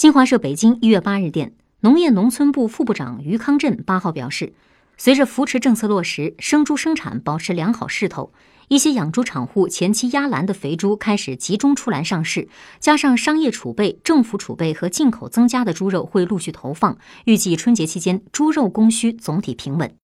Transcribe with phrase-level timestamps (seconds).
[0.00, 4.54] 新华社北京一月八日电农业农村部副部长于康震八号表示
[4.96, 8.32] 随着扶持政策落实生猪生产保持良好势头
[8.68, 16.96] 一些养猪场户前期压栏的肥猪开始集中出栏上市加上商业储备政府储备和进口增加的猪肉会陆续投放
[17.26, 19.94] 预计春节期间猪肉供需总体平稳。